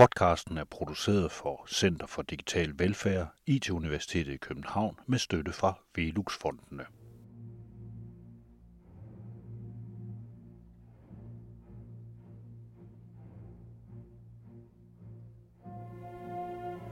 [0.00, 6.84] Podcasten er produceret for Center for Digital Velfærd, IT-universitetet i København med støtte fra Velux-fondene.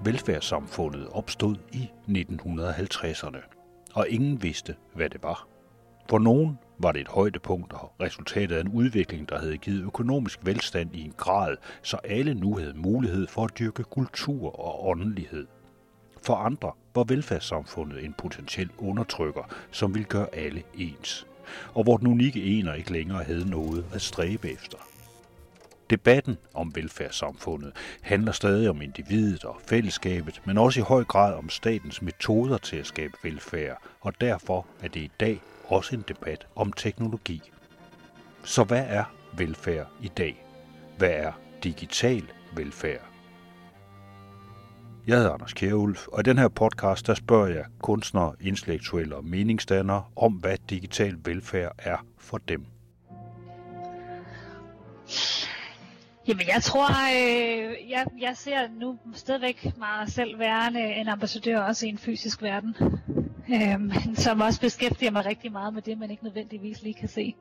[0.04, 3.40] Velfærdssamfundet opstod i 1950'erne,
[3.95, 5.48] og ingen vidste, hvad det var.
[6.11, 10.38] For nogen var det et højdepunkt og resultatet af en udvikling, der havde givet økonomisk
[10.42, 15.46] velstand i en grad, så alle nu havde mulighed for at dyrke kultur og åndelighed.
[16.22, 21.27] For andre var velfærdssamfundet en potentiel undertrykker, som ville gøre alle ens,
[21.74, 24.78] og hvor den unikke ener ikke længere havde noget at stræbe efter.
[25.91, 31.48] Debatten om velfærdssamfundet handler stadig om individet og fællesskabet, men også i høj grad om
[31.48, 36.46] statens metoder til at skabe velfærd, og derfor er det i dag også en debat
[36.56, 37.42] om teknologi.
[38.45, 39.04] Så hvad er
[39.36, 40.44] velfærd i dag?
[40.98, 41.32] Hvad er
[41.62, 42.24] digital
[42.56, 43.00] velfærd?
[45.06, 49.25] Jeg hedder Anders Kjærulf, og i den her podcast der spørger jeg kunstnere, intellektuelle og
[49.25, 52.66] meningsdannere om, hvad digital velfærd er for dem.
[56.28, 61.86] Jamen, jeg tror, øh, jeg, jeg ser nu stadigvæk mig selv værende en ambassadør også
[61.86, 62.77] i en fysisk verden
[63.52, 67.34] øh, som også beskæftiger mig rigtig meget med det, man ikke nødvendigvis lige kan se.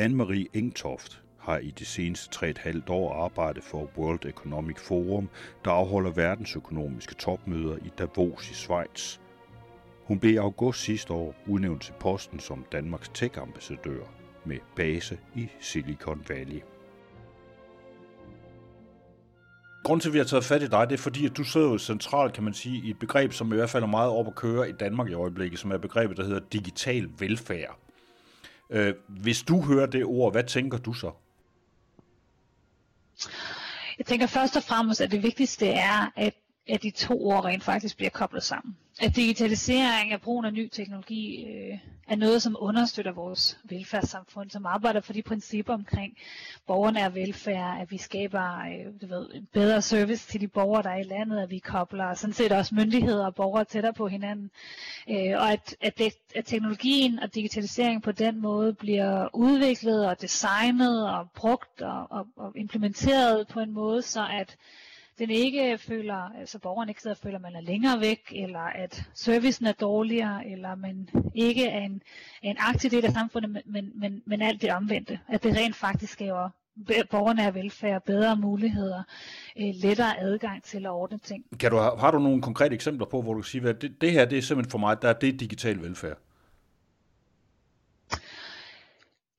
[0.00, 5.28] Anne-Marie Engtoft har i de seneste 3,5 år arbejdet for World Economic Forum,
[5.64, 9.18] der afholder verdensøkonomiske topmøder i Davos i Schweiz.
[10.04, 14.04] Hun blev i august sidste år udnævnt til posten som Danmarks tech-ambassadør
[14.44, 16.60] med base i Silicon Valley.
[19.86, 21.68] Grund til, at vi har taget fat i dig, det er fordi, at du sidder
[21.68, 24.26] jo centralt, kan man sige, i et begreb, som i hvert fald er meget op
[24.26, 27.78] at køre i Danmark i øjeblikket, som er begrebet, der hedder digital velfærd.
[28.70, 31.10] Øh, hvis du hører det ord, hvad tænker du så?
[33.98, 36.34] Jeg tænker først og fremmest, at det vigtigste er, at,
[36.68, 38.76] at de to ord rent faktisk bliver koblet sammen.
[39.00, 41.78] At digitalisering af brugen af ny teknologi øh,
[42.08, 46.16] er noget, som understøtter vores velfærdssamfund, som arbejder for de principper omkring
[46.66, 50.90] borgernær velfærd, at vi skaber øh, du ved, en bedre service til de borgere, der
[50.90, 54.50] er i landet, at vi kobler sådan set også myndigheder og borgere tættere på hinanden,
[55.10, 60.20] øh, og at, at, det, at teknologien og digitalisering på den måde bliver udviklet og
[60.20, 64.56] designet og brugt og, og, og implementeret på en måde, så at
[65.18, 68.60] den ikke føler, altså borgeren ikke sidder og føler, at man er længere væk, eller
[68.60, 72.02] at servicen er dårligere, eller man ikke er en,
[72.42, 75.18] er en aktiv del af samfundet, men, men, men alt det omvendte.
[75.28, 76.50] At det rent faktisk skaber
[77.10, 79.02] borgernær velfærd, bedre muligheder,
[79.58, 81.44] øh, lettere adgang til at ordne ting.
[81.60, 84.24] Kan du, har du nogle konkrete eksempler på, hvor du siger, at det, det her
[84.24, 86.18] det er simpelthen for mig, der er det digital velfærd?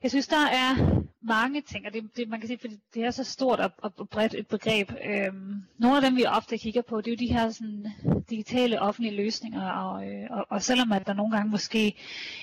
[0.07, 3.12] Jeg synes, der er mange ting, og det, det, man kan sige, fordi det er
[3.12, 4.91] så stort og, og bredt et begreb.
[5.06, 7.88] Øhm, nogle af dem, vi ofte kigger på, det er jo de her sådan,
[8.29, 11.96] digitale offentlige løsninger, og, øh, og, og selvom at der nogle gange måske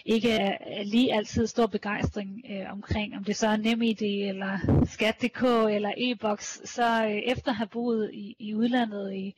[0.04, 5.42] ikke er lige altid stor begejstring øh, omkring, om det så er NemID, eller Skat.dk,
[5.74, 9.34] eller e-boks, så øh, efter at have boet i, i udlandet i,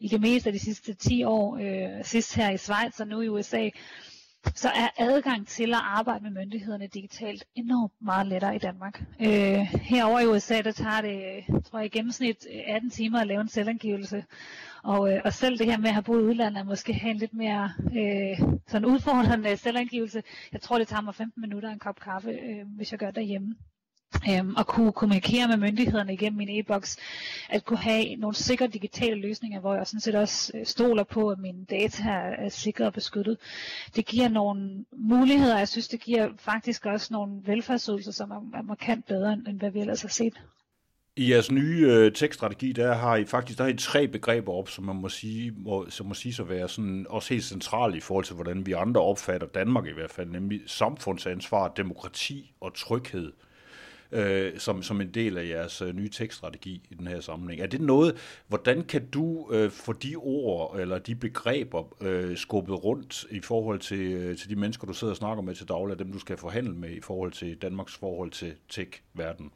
[0.00, 3.20] i det meste af de sidste 10 år, øh, sidst her i Schweiz og nu
[3.20, 3.68] i USA,
[4.54, 9.02] så er adgang til at arbejde med myndighederne digitalt enormt meget lettere i Danmark.
[9.20, 13.20] Øh, herover i USA, der tager det, øh, tror jeg, i gennemsnit øh, 18 timer
[13.20, 14.24] at lave en selvangivelse.
[14.82, 17.10] Og, øh, og selv det her med at have boet i udlandet, er måske have
[17.10, 20.22] en lidt mere øh, sådan udfordrende selvangivelse.
[20.52, 23.14] Jeg tror, det tager mig 15 minutter en kop kaffe, øh, hvis jeg gør det
[23.16, 23.54] derhjemme
[24.30, 26.96] øhm, at kunne kommunikere med myndighederne igennem min e-boks,
[27.48, 31.28] at kunne have nogle sikre digitale løsninger, hvor jeg sådan set også øh, stoler på,
[31.28, 33.38] at mine data er sikre og beskyttet.
[33.96, 38.62] Det giver nogle muligheder, jeg synes, det giver faktisk også nogle velfærdsydelser, som er, er
[38.62, 40.34] markant bedre, end hvad vi ellers har set.
[41.18, 44.68] I jeres nye øh, tekststrategi, der har I faktisk der har I tre begreber op,
[44.68, 48.00] som man må sige, må, som må sige at være sådan, også helt centrale i
[48.00, 53.32] forhold til, hvordan vi andre opfatter Danmark i hvert fald, nemlig samfundsansvar, demokrati og tryghed
[54.12, 57.60] øh, som, som en del af jeres øh, nye tekststrategi i den her sammenhæng.
[57.60, 58.16] Er det noget,
[58.48, 63.80] hvordan kan du øh, få de ord eller de begreber øh, skubbet rundt i forhold
[63.80, 66.36] til, øh, til de mennesker, du sidder og snakker med til daglig, dem du skal
[66.36, 69.52] forhandle med i forhold til Danmarks forhold til tech-verdenen?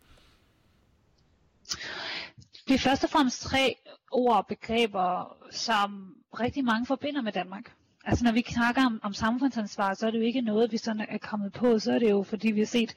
[2.68, 3.76] Det er først og fremmest tre
[4.10, 7.72] ord og begreber, som rigtig mange forbinder med Danmark.
[8.04, 11.06] Altså når vi snakker om, om samfundsansvar, så er det jo ikke noget, vi sådan
[11.08, 12.94] er kommet på, så er det jo fordi vi har set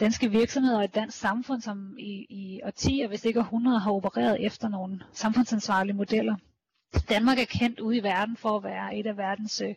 [0.00, 4.46] danske virksomheder og et dansk samfund, som i, i årtier, hvis ikke århundreder, har opereret
[4.46, 6.36] efter nogle samfundsansvarlige modeller.
[7.08, 9.74] Danmark er kendt ude i verden for at være et af verdens øh,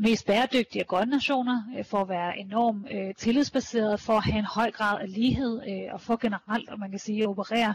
[0.00, 4.38] mest bæredygtige og grønne nationer, øh, for at være enormt øh, tillidsbaseret, for at have
[4.38, 7.74] en høj grad af lighed, øh, og for generelt, og man kan sige, at operere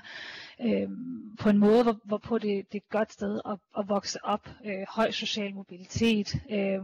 [0.61, 0.89] øh,
[1.39, 4.49] på en måde, hvor, hvorpå det, det er et godt sted at, at vokse op,
[4.65, 6.35] øh, høj social mobilitet.
[6.51, 6.79] Øh,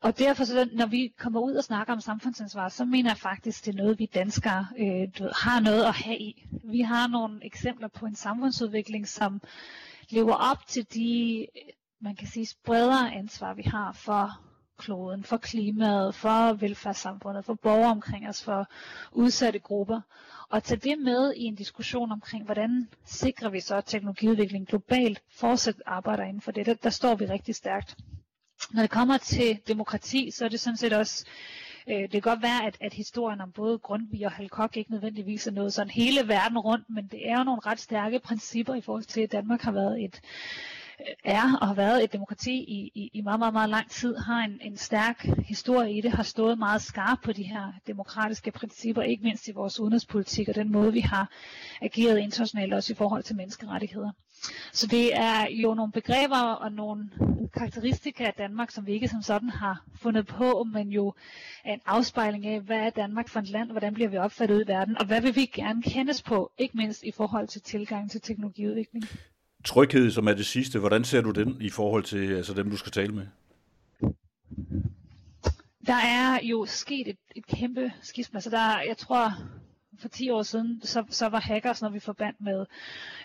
[0.00, 3.66] og derfor, så når vi kommer ud og snakker om samfundsansvar, så mener jeg faktisk,
[3.66, 6.46] det er noget, vi danskere øh, du ved, har noget at have i.
[6.64, 9.40] Vi har nogle eksempler på en samfundsudvikling, som
[10.12, 11.46] lever op til de,
[12.00, 14.40] man kan sige, bredere ansvar, vi har for
[14.78, 18.66] kloden, for klimaet, for velfærdssamfundet, for borgere omkring os, for
[19.12, 20.00] udsatte grupper.
[20.48, 25.22] Og tage det med i en diskussion omkring, hvordan sikrer vi så, at teknologiudviklingen globalt
[25.30, 26.66] fortsat arbejder inden for det.
[26.66, 27.96] Der, der står vi rigtig stærkt.
[28.70, 31.24] Når det kommer til demokrati, så er det sådan set også
[31.88, 35.46] Øh, det kan godt være, at, at historien om både Grundtvig og Halkok ikke nødvendigvis
[35.46, 38.80] er noget sådan hele verden rundt, men det er jo nogle ret stærke principper i
[38.80, 40.20] forhold til, at Danmark har været et
[41.24, 44.38] er og har været et demokrati i, i, i meget, meget, meget lang tid, har
[44.44, 49.02] en, en stærk historie i det, har stået meget skarpt på de her demokratiske principper,
[49.02, 51.30] ikke mindst i vores udenrigspolitik og den måde, vi har
[51.80, 54.10] ageret internationalt også i forhold til menneskerettigheder.
[54.72, 57.10] Så det er jo nogle begreber og nogle
[57.54, 61.14] karakteristika af Danmark, som vi ikke som sådan har fundet på, men jo
[61.64, 64.64] er en afspejling af, hvad er Danmark for et land, hvordan bliver vi opfattet ud
[64.64, 68.10] i verden, og hvad vil vi gerne kendes på, ikke mindst i forhold til tilgang
[68.10, 69.04] til teknologiudvikling.
[69.64, 72.76] Tryghed, som er det sidste, hvordan ser du den i forhold til altså dem, du
[72.76, 73.26] skal tale med?
[75.86, 79.32] Der er jo sket et, et kæmpe skisma, så der, jeg tror,
[80.00, 82.66] for 10 år siden, så, så var hackers, når vi forbandt med,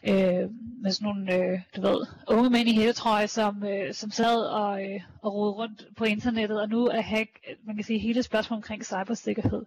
[0.04, 0.50] øh,
[0.82, 4.84] med sådan nogle, øh, du ved, unge mænd i hættetrøje, som, øh, som sad og,
[4.84, 7.30] øh, og rode rundt på internettet, og nu er hack,
[7.66, 9.66] man kan sige, hele spørgsmålet omkring cybersikkerhed,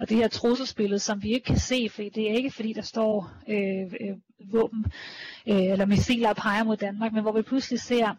[0.00, 2.82] og det her trusselsbillede, som vi ikke kan se, for det er ikke fordi, der
[2.82, 4.16] står øh, øh,
[4.52, 4.86] våben
[5.46, 8.14] øh, eller missiler og peger mod Danmark, men hvor vi pludselig ser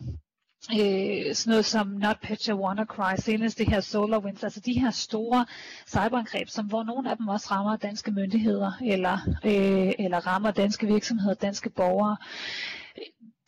[0.71, 5.45] øh, sådan noget som NotPetya WannaCry, senest det her SolarWinds, altså de her store
[5.87, 10.87] cyberangreb, som hvor nogle af dem også rammer danske myndigheder, eller, øh, eller rammer danske
[10.87, 12.17] virksomheder, danske borgere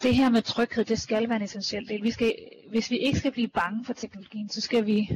[0.01, 2.03] det her med tryghed, det skal være en essentiel del.
[2.03, 2.33] Vi skal,
[2.69, 5.09] hvis vi ikke skal blive bange for teknologien, så skal vi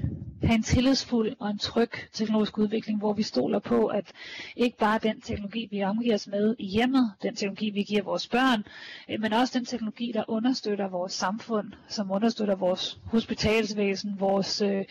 [0.44, 4.12] have en tillidsfuld og en tryg teknologisk udvikling, hvor vi stoler på, at
[4.56, 8.28] ikke bare den teknologi, vi omgiver os med i hjemmet, den teknologi, vi giver vores
[8.28, 8.63] børn,
[9.10, 14.86] øh, men også den teknologi, der understøtter vores samfund, som understøtter vores hospitalsvæsen, vores, øh,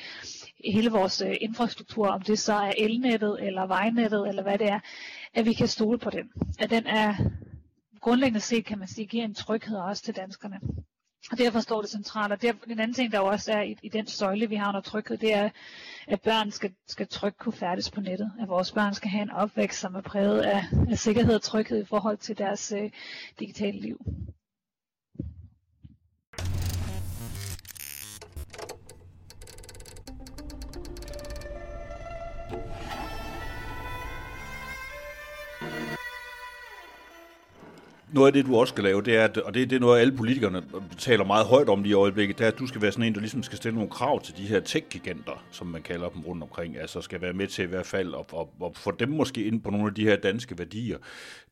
[0.65, 4.81] hele vores øh, infrastruktur, om det så er elnettet eller vejnettet eller hvad det er,
[5.35, 6.31] at vi kan stole på den.
[6.59, 7.15] At den er
[8.01, 10.61] grundlæggende set, kan man sige, giver en tryghed også til danskerne.
[11.31, 12.33] Og derfor står det centralt.
[12.33, 14.81] Og derfor, en anden ting, der også er i, i den søjle, vi har under
[14.81, 15.51] tryghed, det er,
[16.09, 18.33] at børn skal, skal trygt kunne færdes på nettet.
[18.41, 21.83] At vores børn skal have en opvækst, som er præget af, af sikkerhed og tryghed
[21.83, 22.91] i forhold til deres øh,
[23.41, 23.99] digitale liv.
[38.13, 40.01] Noget af det, du også skal lave, det er, at, og det, det er noget,
[40.01, 40.63] alle politikerne
[40.99, 43.15] taler meget højt om lige i øjeblikket, det er, at du skal være sådan en,
[43.15, 46.43] der ligesom skal stille nogle krav til de her tech-giganter, som man kalder dem rundt
[46.43, 49.45] omkring, altså skal være med til i hvert fald at, at, at få dem måske
[49.45, 50.99] ind på nogle af de her danske værdier.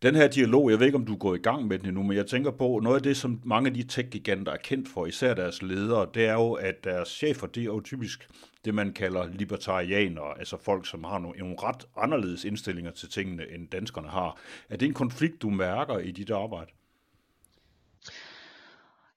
[0.02, 2.16] Den her dialog, jeg ved ikke, om du går i gang med den endnu, men
[2.16, 5.34] jeg tænker på, noget af det, som mange af de tech-giganter er kendt for, især
[5.34, 8.28] deres ledere, det er jo, at deres chefer, det er jo typisk
[8.64, 13.50] det, man kalder libertarianere, altså folk, som har nogle, nogle ret anderledes indstillinger til tingene,
[13.50, 14.38] end danskerne har.
[14.68, 16.70] Er det en konflikt, du mærker i dit arbejde?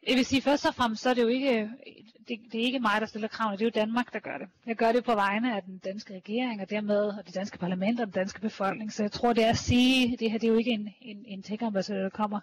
[0.08, 1.70] Jeg vil sige, først og fremmest, så er det jo ikke,
[2.28, 4.48] det, det er ikke mig, der stiller kravene, det er jo Danmark, der gør det.
[4.66, 8.00] Jeg gør det på vegne af den danske regering, og dermed og det danske parlament
[8.00, 8.94] og den danske befolkning.
[8.94, 11.26] Så jeg tror, det er at sige, det her det er jo ikke en, en,
[11.28, 12.40] en tech-ambassadør, der kommer,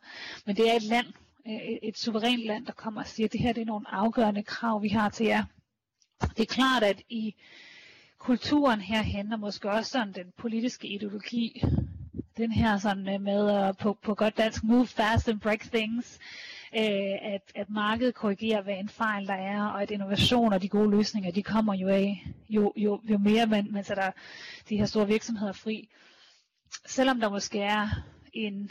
[0.46, 1.06] men det er et land,
[1.46, 4.42] et, et suverænt land, der kommer og siger, at det her det er nogle afgørende
[4.42, 5.44] krav, vi har til jer.
[6.20, 7.34] Det er klart, at i
[8.18, 11.62] kulturen herhen, og måske også sådan den politiske ideologi,
[12.36, 16.18] den her sådan øh, med uh, på, på godt dansk, move fast and break things,
[16.76, 20.68] øh, at, at markedet korrigerer, hvad en fejl der er, og at innovation og de
[20.68, 24.10] gode løsninger, de kommer jo af, jo, jo, jo mere man, man sætter
[24.68, 25.88] de her store virksomheder fri.
[26.86, 27.88] Selvom der måske er
[28.32, 28.70] en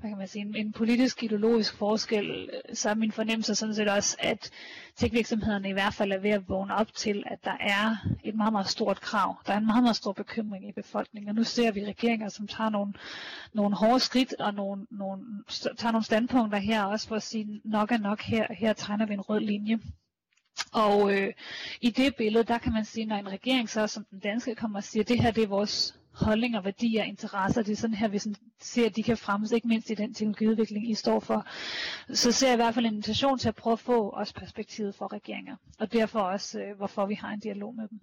[0.00, 3.88] hvad kan man sige, en, en politisk ideologisk forskel, så er min fornemmelse sådan set
[3.88, 4.50] også, at
[4.96, 8.52] tech-virksomhederne i hvert fald er ved at vågne op til, at der er et meget,
[8.52, 9.36] meget stort krav.
[9.46, 12.46] Der er en meget, meget stor bekymring i befolkningen, og nu ser vi regeringer, som
[12.46, 12.92] tager nogle,
[13.52, 15.22] nogle hårde skridt og nogle, nogle,
[15.78, 19.14] tager nogle standpunkter her også for at sige, nok er nok her, her tegner vi
[19.14, 19.78] en rød linje.
[20.72, 21.32] Og øh,
[21.80, 24.78] i det billede, der kan man sige, når en regering så som den danske kommer
[24.78, 27.62] og siger, det her det er vores holdninger, værdier, interesser.
[27.62, 30.14] Det er sådan her, vi sådan ser, at de kan fremmes, ikke mindst i den
[30.14, 31.46] teknologiudvikling, I står for.
[32.14, 34.94] Så ser jeg i hvert fald en invitation til at prøve at få også perspektivet
[34.94, 38.00] for regeringer, og derfor også, øh, hvorfor vi har en dialog med dem.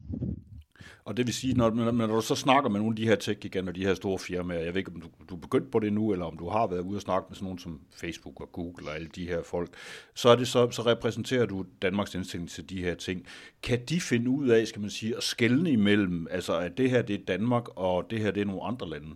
[1.05, 3.15] Og det vil sige, når, når, når du så snakker med nogle af de her
[3.15, 5.79] tech og de her store firmaer, jeg ved ikke, om du, du er begyndt på
[5.79, 8.41] det nu, eller om du har været ude og snakke med sådan nogen som Facebook
[8.41, 9.73] og Google og alle de her folk,
[10.13, 13.25] så, er det så, så repræsenterer du Danmarks indstilling til de her ting.
[13.63, 17.01] Kan de finde ud af, skal man sige, at skælne imellem, altså at det her
[17.01, 19.15] det er Danmark, og det her det er nogle andre lande?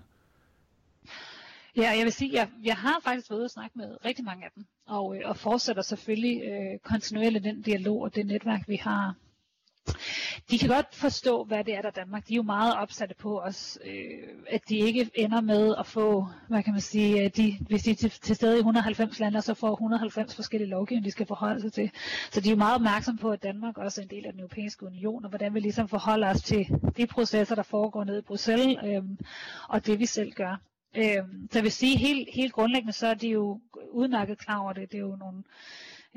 [1.78, 4.46] Ja, jeg vil sige, jeg, jeg har faktisk været ude og snakke med rigtig mange
[4.46, 8.76] af dem, og, øh, og fortsætter selvfølgelig øh, kontinuerligt den dialog og det netværk, vi
[8.76, 9.16] har
[10.52, 12.28] de kan godt forstå, hvad det er, der er Danmark.
[12.28, 16.28] De er jo meget opsatte på os, øh, at de ikke ender med at få,
[16.48, 19.42] hvad kan man sige, øh, de, hvis de er til, til stede i 190 lande,
[19.42, 21.92] så får 190 forskellige lovgivninger, de skal forholde sig til.
[22.32, 24.42] Så de er jo meget opmærksomme på, at Danmark også er en del af den
[24.42, 26.68] europæiske union, og hvordan vi ligesom forholder os til
[26.98, 29.04] de processer, der foregår nede i Bruxelles, øh,
[29.70, 30.62] og det vi selv gør.
[30.98, 33.60] Øh, så jeg vil sige, helt, helt grundlæggende, så er de jo
[33.92, 34.92] udmærket klar over det.
[34.92, 35.44] Det er jo nogle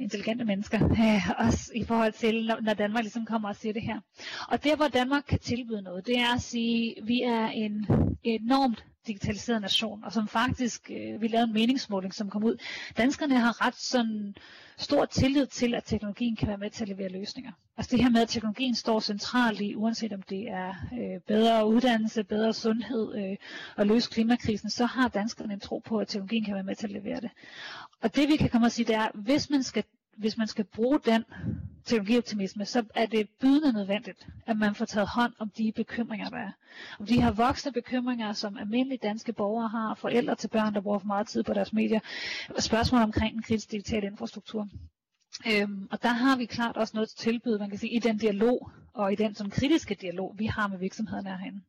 [0.01, 3.83] intelligente mennesker, øh, også i forhold til, når, når Danmark ligesom kommer og siger det
[3.83, 4.01] her.
[4.49, 7.87] Og der, hvor Danmark kan tilbyde noget, det er at sige, at vi er en
[8.23, 12.57] enormt digitaliseret nation, og som faktisk, øh, vi lavede en meningsmåling, som kom ud.
[12.97, 14.35] Danskerne har ret sådan
[14.79, 17.53] stor tillid til, at teknologien kan være med til at levere løsninger.
[17.77, 21.67] Altså det her med, at teknologien står centralt i, uanset om det er øh, bedre
[21.67, 23.37] uddannelse, bedre sundhed øh,
[23.77, 26.87] og løse klimakrisen, så har danskerne en tro på, at teknologien kan være med til
[26.87, 27.31] at levere det.
[28.03, 29.85] Og det vi kan komme og sige, det er, hvis man skal
[30.21, 31.25] hvis man skal bruge den
[31.85, 36.37] teknologioptimisme, så er det bydende nødvendigt, at man får taget hånd om de bekymringer, der
[36.37, 36.51] er.
[37.01, 40.99] Om de her voksne bekymringer, som almindelige danske borgere har, forældre til børn, der bruger
[40.99, 42.01] for meget tid på deres medier,
[42.59, 44.69] spørgsmål omkring den kritiske digitale infrastruktur.
[45.47, 48.19] Øhm, og der har vi klart også noget til tilbyde, man kan sige, i den
[48.19, 51.65] dialog og i den som kritiske dialog, vi har med virksomhederne herhen.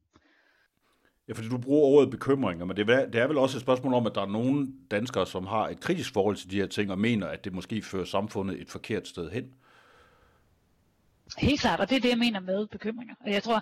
[1.31, 3.93] Ja, fordi du bruger ordet bekymringer, men det er, det er vel også et spørgsmål
[3.93, 6.91] om, at der er nogle danskere, som har et kritisk forhold til de her ting,
[6.91, 9.53] og mener, at det måske fører samfundet et forkert sted hen.
[11.37, 13.15] Helt klart, og det er det, jeg mener med bekymringer.
[13.19, 13.61] Og jeg tror,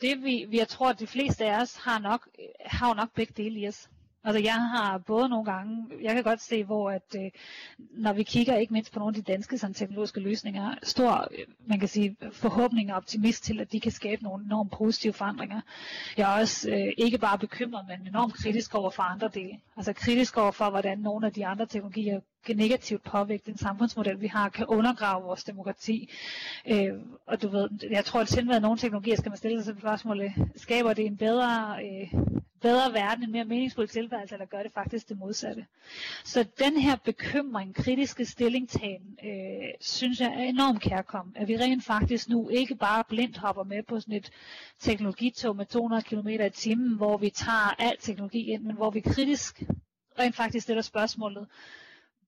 [0.00, 2.28] det vi, jeg tror, at de fleste af os har nok,
[2.64, 3.88] har jo nok begge dele i os.
[4.24, 7.30] Altså jeg har både nogle gange, jeg kan godt se, hvor at øh,
[7.78, 11.46] når vi kigger ikke mindst på nogle af de danske sådan, teknologiske løsninger, stor, øh,
[11.66, 15.60] man kan sige, forhåbning og optimist til, at de kan skabe nogle enormt positive forandringer.
[16.16, 19.60] Jeg er også øh, ikke bare bekymret, men enormt kritisk over for andre dele.
[19.76, 24.20] Altså kritisk over for, hvordan nogle af de andre teknologier kan negativt påvirke den samfundsmodel,
[24.20, 26.10] vi har, kan undergrave vores demokrati.
[26.66, 26.92] Øh,
[27.26, 30.46] og du ved, jeg tror, at tilmed nogle teknologier skal man stille sig spørgsmålet, øh,
[30.56, 32.20] skaber det en bedre øh,
[32.60, 35.66] bedre verden, en mere meningsfuld tilværelse, eller gør det faktisk det modsatte.
[36.24, 41.36] Så den her bekymring, kritiske stillingtagen, øh, synes jeg er enormt kærkommen.
[41.36, 44.30] At vi rent faktisk nu ikke bare blindt hopper med på sådan et
[44.78, 49.00] teknologitog med 200 km i timen, hvor vi tager al teknologi ind, men hvor vi
[49.00, 49.62] kritisk
[50.18, 51.46] rent faktisk stiller spørgsmålet,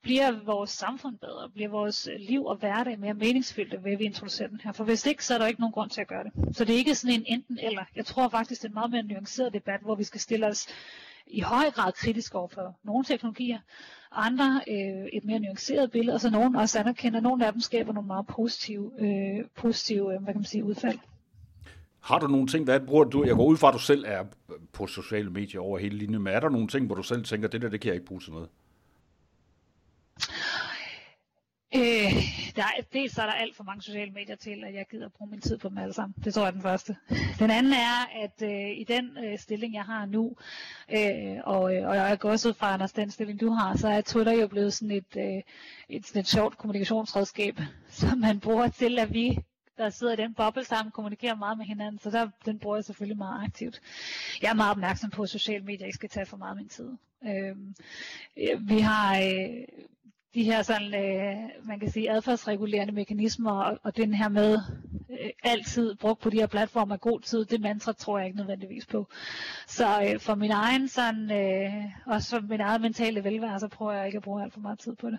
[0.02, 1.50] bliver vores samfund bedre?
[1.54, 4.72] Bliver vores øh, liv og hverdag mere meningsfyldte ved, at vi introducerer den her?
[4.72, 6.56] For hvis ikke, så er der ikke nogen grund til at gøre det.
[6.56, 7.84] Så det er ikke sådan en enten eller.
[7.96, 10.66] Jeg tror faktisk, det er en meget mere nuanceret debat, hvor vi skal stille os
[11.26, 13.58] i høj grad kritisk over for nogle teknologier,
[14.12, 17.60] andre øh, et mere nuanceret billede, og så nogen også anerkender, at nogle af dem
[17.60, 20.98] skaber nogle meget positive, øh, positive øh, hvad kan man sige, udfald.
[22.00, 23.24] Har du nogle ting, hvad bruger du?
[23.24, 24.24] Jeg går ud fra, at du selv er
[24.72, 27.48] på sociale medier over hele linjen, men er der nogle ting, hvor du selv tænker,
[27.48, 28.48] det der, det kan jeg ikke bruge til noget?
[31.74, 32.12] Øh,
[32.56, 35.12] der er, dels er der alt for mange sociale medier til, at jeg gider at
[35.12, 36.14] bruge min tid på dem alle sammen.
[36.24, 36.96] Det tror jeg er den første.
[37.38, 40.36] Den anden er, at øh, i den øh, stilling, jeg har nu,
[40.92, 43.88] øh, og, øh, og jeg er gået ud fra, Anders, den stilling, du har, så
[43.88, 45.42] er Twitter jo blevet sådan et, øh,
[45.88, 47.58] et, sådan et sjovt kommunikationsredskab,
[48.00, 49.38] som man bruger til, at vi
[49.76, 52.84] der sidder i den boble sammen, kommunikerer meget med hinanden, så der, den bruger jeg
[52.84, 53.80] selvfølgelig meget aktivt.
[54.42, 56.68] Jeg er meget opmærksom på, at sociale medier ikke skal tage for meget af min
[56.68, 56.90] tid.
[57.26, 57.56] Øh,
[58.68, 59.18] vi har...
[59.18, 59.64] Øh,
[60.34, 61.36] de her sådan, øh,
[61.68, 64.58] man kan sige, adfærdsregulerende mekanismer, og, og den her med
[65.10, 68.38] øh, altid brugt på de her platforme af god tid, det mantra tror jeg ikke
[68.38, 69.06] nødvendigvis på.
[69.66, 73.92] Så øh, for min egen sådan, øh, også for min eget mentale velvære, så prøver
[73.92, 75.18] jeg ikke at bruge alt for meget tid på det.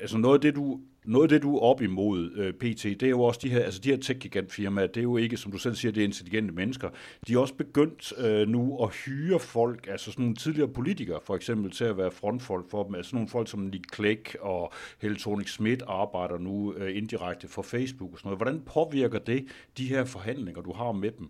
[0.00, 3.02] Altså noget af det, du noget af det, du er op imod, øh, PT, det
[3.02, 5.58] er jo også de her, altså de her tech-gigant-firmaer, det er jo ikke, som du
[5.58, 6.90] selv siger, det er intelligente mennesker.
[7.28, 11.36] De er også begyndt øh, nu at hyre folk, altså sådan nogle tidligere politikere, for
[11.36, 12.94] eksempel, til at være frontfolk for dem.
[12.94, 17.62] Altså nogle folk som Nick Clegg og Helle Thorning Schmidt arbejder nu øh, indirekte for
[17.62, 18.38] Facebook og sådan noget.
[18.38, 19.46] Hvordan påvirker det
[19.78, 21.28] de her forhandlinger, du har med dem?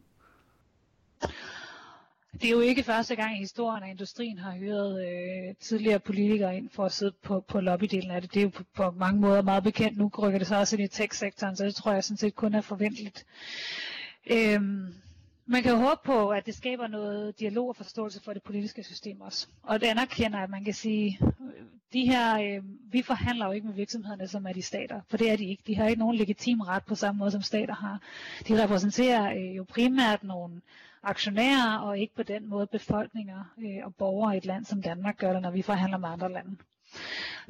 [2.41, 6.57] Det er jo ikke første gang i historien, at industrien har hyret øh, tidligere politikere
[6.57, 8.35] ind for at sidde på, på lobbydelen af det.
[8.35, 9.99] Det er jo på, på mange måder meget bekendt.
[9.99, 12.55] Nu rykker det så også ind i tech-sektoren, så det tror jeg sådan set kun
[12.55, 13.27] er forventeligt.
[14.31, 14.95] Øhm,
[15.47, 18.85] man kan jo håbe på, at det skaber noget dialog og forståelse for det politiske
[18.85, 19.47] system også.
[19.63, 21.19] Og det anerkender, at man kan sige,
[21.93, 22.63] de her, øh,
[22.93, 25.63] vi forhandler jo ikke med virksomhederne, som er de stater, for det er de ikke.
[25.67, 28.01] De har ikke nogen legitim ret på samme måde, som stater har.
[28.49, 30.61] De repræsenterer øh, jo primært nogle
[31.05, 35.19] aktionærer, og ikke på den måde befolkninger øh, og borgere i et land som Danmark
[35.19, 36.57] gør det, når vi forhandler med andre lande.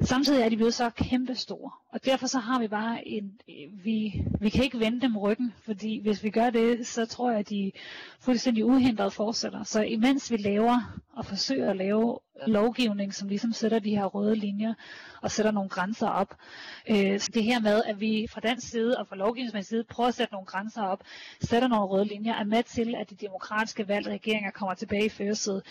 [0.01, 3.85] Samtidig er de blevet så kæmpe store, og derfor så har vi bare en, øh,
[3.85, 7.39] vi, vi kan ikke vende dem ryggen, fordi hvis vi gør det, så tror jeg,
[7.39, 7.71] at de
[8.19, 9.63] fuldstændig uhindret fortsætter.
[9.63, 14.05] Så imens vi laver og forsøger at lave Øh, lovgivning, som ligesom sætter de her
[14.05, 14.73] røde linjer
[15.21, 16.35] og sætter nogle grænser op.
[16.89, 20.07] Øh, så det her med, at vi fra den side og fra lovgivningsmæssig side prøver
[20.07, 21.03] at sætte nogle grænser op,
[21.41, 25.09] sætter nogle røde linjer, er med til, at de demokratiske valgte regeringer kommer tilbage i
[25.09, 25.63] førersædet,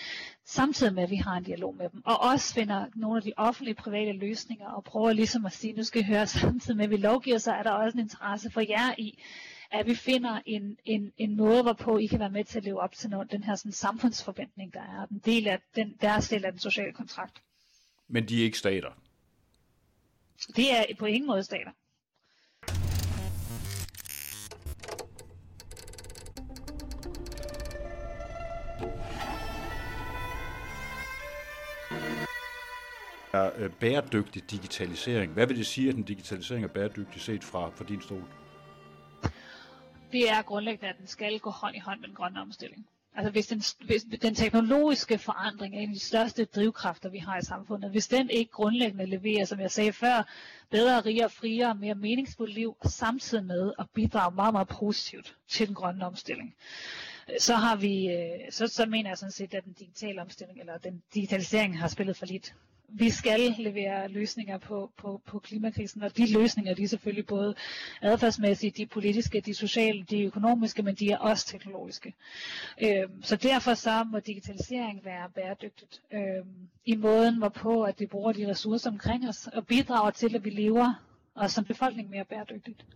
[0.45, 2.03] samtidig med, at vi har en dialog med dem.
[2.05, 5.83] Og også finder nogle af de offentlige private løsninger og prøver ligesom at sige, nu
[5.83, 8.61] skal I høre, samtidig med, at vi lovgiver, så er der også en interesse for
[8.61, 9.19] jer i,
[9.75, 12.81] at vi finder en, en, en måde, hvorpå I kan være med til at leve
[12.81, 15.07] op til noget, den her sådan, samfundsforventning, der er.
[15.07, 17.43] Den del af den, deres del af den sociale kontrakt.
[18.09, 18.91] Men de er ikke stater?
[20.57, 21.71] Det er på ingen måde stater.
[33.33, 35.33] er øh, bæredygtig digitalisering.
[35.33, 38.25] Hvad vil det sige, at den digitalisering er bæredygtig set fra, fra din stol?
[40.15, 42.87] Det er grundlæggende, at den skal gå hånd i hånd med den grønne omstilling.
[43.17, 47.39] Altså hvis den, hvis den teknologiske forandring er en af de største drivkræfter, vi har
[47.39, 50.29] i samfundet, hvis den ikke grundlæggende leverer, som jeg sagde før,
[50.71, 55.75] bedre, rigere, friere, mere meningsfuldt liv, samtidig med at bidrage meget, meget positivt til den
[55.75, 56.55] grønne omstilling,
[57.39, 60.79] så har vi, øh, så, så mener jeg sådan set, at den digitale omstilling, eller
[60.79, 62.55] den digitalisering har spillet for lidt
[62.89, 67.55] vi skal levere løsninger på, på, på klimakrisen, og de løsninger, de er selvfølgelig både
[68.03, 72.15] adfærdsmæssige, de politiske, de sociale, de økonomiske, men de er også teknologiske.
[72.83, 78.33] Øhm, så derfor så må digitalisering være bæredygtigt øhm, i måden, hvorpå at vi bruger
[78.33, 80.95] de ressourcer omkring os, og bidrager til, at vi lever
[81.35, 82.87] og som befolkning mere bæredygtigt.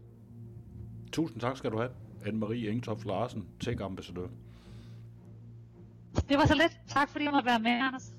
[1.13, 1.91] Tusind tak skal du have,
[2.23, 4.29] Anne-Marie Engtoft Larsen, tech-ambassadør.
[6.29, 6.79] Det var så lidt.
[6.89, 8.18] Tak fordi jeg måtte være med, Anders.